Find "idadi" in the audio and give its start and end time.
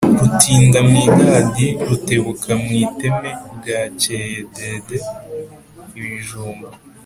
1.21-1.67